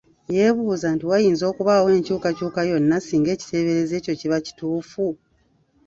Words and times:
Yeebuuza 0.35 0.87
nti 0.95 1.05
wayinza 1.11 1.43
okubaawo 1.51 1.87
enkyukakyuka 1.97 2.61
yonna 2.69 2.97
singa 3.05 3.29
ekiteeberezo 3.35 3.93
ekyo 3.99 4.13
kiba 4.19 4.37
kituufu? 4.45 5.05